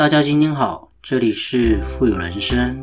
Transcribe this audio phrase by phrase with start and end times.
[0.00, 2.82] 大家今天好，这里是富有人生。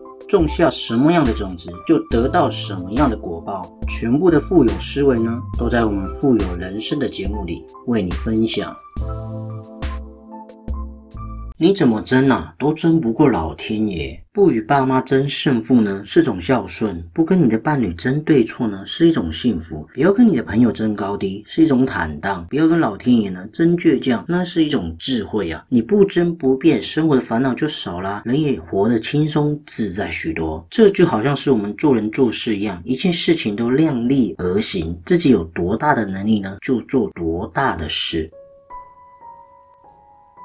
[0.31, 3.61] 种下什么样的种子，就得到什么样的果报。
[3.89, 8.73] 全部的富有思维呢，都在我们富有人生的节目里为你分享。
[11.61, 14.19] 你怎么争啊，都争不过老天爷。
[14.33, 25.63] 不与爸妈争胜负呢，是种孝顺；不跟你的伴侣争对错呢，是一种幸福；不要跟你的朋友争高低，是一种坦荡；不要跟老天爷呢争倔强，那是一种智慧啊！
[25.69, 30.65] 你不争不变，生活的烦恼就少了，人也活得轻松自在许多。
[30.67, 38.27] 这就好像是我们做人做事一样，一件事情都量力而行，自己有多大的能力呢，就做多大的事。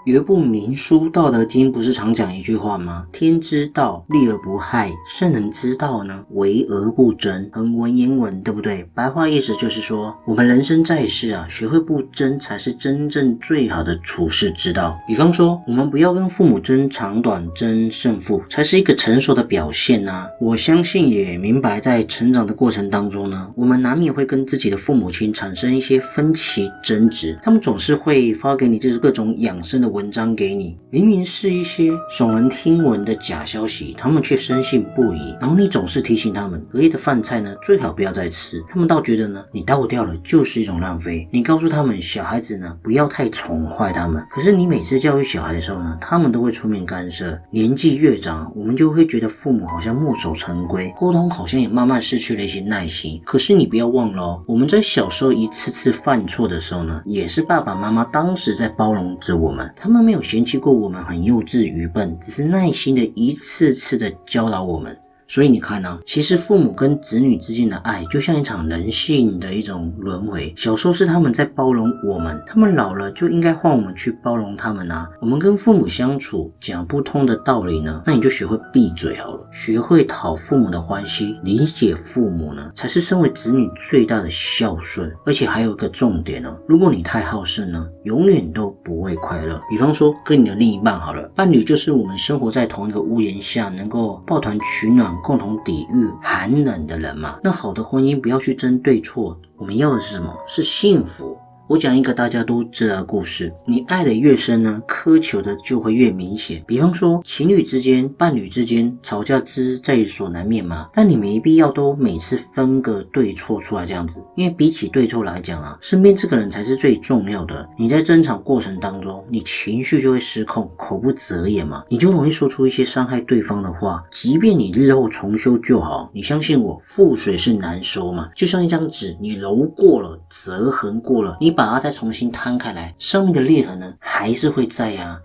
[0.07, 3.05] 有一部名书《道德经》，不是常讲一句话吗？
[3.11, 7.51] 天之道，利而不害；圣人之道呢，为而不争。
[7.53, 8.89] 很文言文，对不对？
[8.95, 14.97] 白话意思就是说，我们人生在世啊，学会不争，才是真正最好的处世之道。
[15.09, 20.29] 比方说，我们不要跟父母争长短、争胜负，才是一个成熟的表现呐。
[20.41, 29.96] 我相信也明白，在成长的过程当中呢，我们难免会跟自己的父母亲产生一些分歧争执，他们总是会发给你就是各种养生的。
[29.97, 35.35] 文章给你，明明是一些耸人听闻的假消息，他们却深信不疑。
[35.41, 38.63] 然后你总是提醒他们，隔夜的饭菜呢，最好不要再吃。
[38.69, 41.27] 他们倒觉得呢，你倒掉了就是一种浪费。
[41.33, 44.23] 你告诉他们，小孩子呢，不要太宠坏他们。
[44.31, 47.41] 可是你每次教育小孩的时候呢，他们都会出面干涉。
[47.51, 53.19] 年纪越长，我们就会觉得父母好像墨守成规，沟通好像也慢慢失去了一些耐心。
[53.25, 59.73] 可是你不要忘了哦，我们在小时候一次次犯错的时候呢，也是爸爸妈妈当时在包容着我们。
[59.87, 64.99] 他们没有嫌弃过我们很幼稚愚笨，只是耐心的一次次的教导我们。
[65.29, 70.53] 所以你看呢，其实父母跟子女之间的爱，就像一场人性的一种轮回。
[70.57, 75.09] 小时候是他们在包容我们，他们老了就应该换我们去包容他们啊。
[75.21, 85.13] 我们跟父母相处讲不通的道理呢，那你就学会闭嘴好了，学会讨父母的欢心，理解父母呢，才是身为子女最大的孝顺。
[85.25, 89.61] 而且还有一个重点哦，如果你太好胜呢，永远都不会快乐。
[89.69, 95.16] 比方说跟你的另一半好了，伴侣就是我们生活在同一个屋檐下，能够抱团取暖。
[95.23, 100.35] 共同抵御寒冷的人嘛，那好的婚姻不要去争对错，我们要的是什么？
[100.47, 101.37] 是幸福。
[101.69, 106.63] 我讲一个大家都知道的故事，你爱的越深呢，苛求的就会越明显。
[106.65, 117.69] 比方说，情侣之间、伴侣之间吵架之在所难免嘛，但你没必要都每次分个对错出来这样子，因为比起对错来讲啊，身边这个人才是最重要的。
[117.77, 124.05] 你在争吵过程当中，你情绪就会失控，口不择言嘛，你就容易说出一些伤害对方的话。
[124.13, 131.56] 即便你日后重修旧好，你相信我，覆水是难收嘛，就像一张纸，你揉过了，折痕过了，你。
[131.57, 135.19] 把它再重新摊开来，生命的裂痕呢还是会在呀。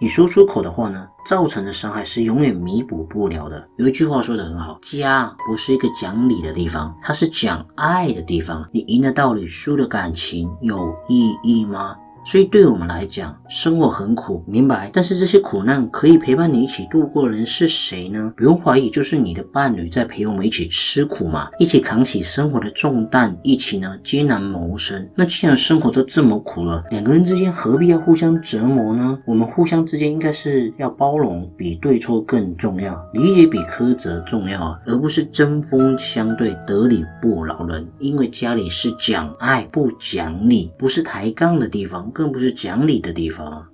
[0.00, 3.68] 你说出口的话呢，造成的伤害是永远弥补不了的。
[3.76, 8.68] 有一句话说的很好，家不是一个讲理的地方，它是讲爱的地方。
[8.72, 11.96] 你赢的道理，输的感情，有意义吗？
[12.24, 14.90] 所以，对我们来讲，生活很苦，明白。
[14.92, 18.32] 但是这些苦难可以陪伴你一起度过的人是谁呢？
[18.34, 25.06] 不用怀疑，就是你的伴侣在陪我们一起吃苦嘛，一起扛起生活的重担，一起呢艰难谋生。
[25.14, 29.18] 那既然生活都这么苦了，两个人之间何必要互相折磨呢？
[29.26, 37.86] 我们互相之间应该是要包容，比对错更重要，理解比苛责重要，而不是针锋相对，得理不饶人。
[37.98, 42.10] 因为家里是讲爱不讲理，不是抬杠的地方。
[42.14, 43.73] 更不是讲理的地方。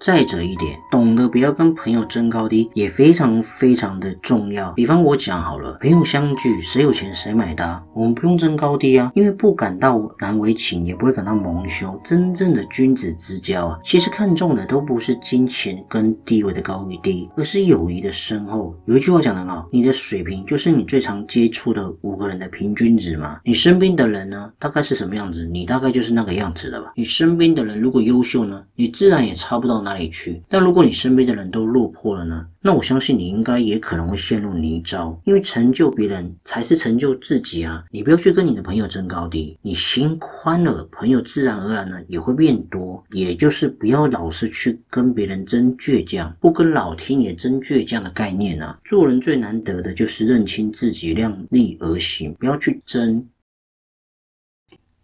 [0.00, 4.72] 再者一点，懂得不要跟朋友争高低，也非常非常的重要。
[4.72, 12.00] 比方我讲好了，朋友相聚，谁有钱谁买单，我们不用争高低啊，因为不感到难为情，也不会感到蒙羞。
[12.02, 18.74] 真正的君子之交啊，其实看重的都不是金钱跟地位的高与低，而是友谊的深厚。
[18.86, 23.38] 有一句话讲得好，你的水平就是你最常接触的五个人的平均值嘛。
[23.44, 26.90] 你身边的人呢，大概是什么样子，你大概就是那个样子的吧。
[26.96, 29.89] 你身边的人如果优秀呢，你自然也差不到哪。
[29.90, 30.40] 哪里去。
[30.48, 32.46] 但如果你身边的人都落魄了呢？
[32.62, 37.82] 那我相信你应该也可能会陷入泥沼，因为成就别人才是成就自己啊！
[37.90, 43.02] 你不要去跟你的朋友争高低，你心宽了，朋友自然而然呢也会变多。
[43.12, 48.78] 也就是不要老是去跟别人争倔强，不跟老天爷争倔强的概念啊！
[48.84, 53.26] 做人最难得的就是认清自己，量力而行，不要去争。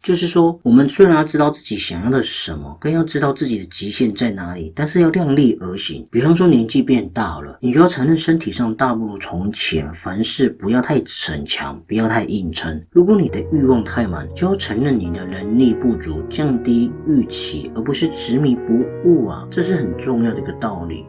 [0.02, 6.06] 就是说，我们虽然要知道自己想要的是什么，更要知道自己的极限在哪里，但是要量力而行。
[6.12, 12.80] 比方说，年纪变大了，你就要承认身体上大不如从前，凡事不要太逞强，不要太硬撑。
[12.90, 21.04] 如果你的欲望太满，就要承认你的能力不足，降低预期，而不是执迷不悟啊，这是很重要的一个道理。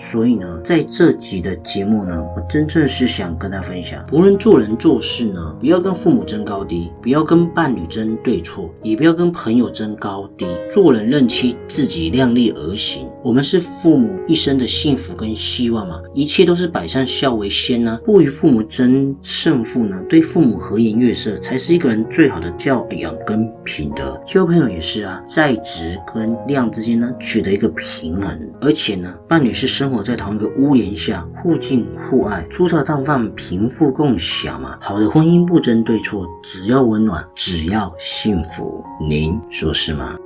[0.00, 10.46] 所以呢，在这集的节目呢，我真正是想跟大家分享，不论做人做事呢，不要跟父母争高低，不要跟伴侣争对错，也不要跟朋友争高低。
[10.72, 13.06] 做人认清自己，量力而行。
[13.22, 24.18] 我们是父母一生的幸福跟希望嘛，一切都是百善孝为先呢，不与父母争胜负呢，对父母和颜悦色，才是一个人最好的教养跟品德。
[24.24, 28.40] 交朋友也是啊，在质跟量之间呢，取得一个平衡。
[28.62, 34.78] 而且呢，伴侣是生生活在同一个屋檐下，互敬互爱，粗茶淡饭，贫富共享嘛。
[34.80, 38.84] 好的婚姻不争对错，只要温暖，只要幸福。
[39.00, 40.16] 您说是吗？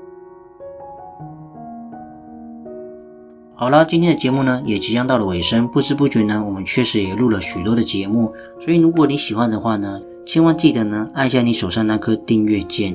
[3.54, 8.34] 好了，今天的节目呢也即将到了尾声，不知不觉呢，我们确实也录了许多的节目。
[8.60, 12.94] 所以如果你喜欢的话呢，千万记得呢按下你手上那颗订阅键，